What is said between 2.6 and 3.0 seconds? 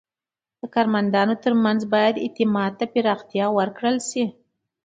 ته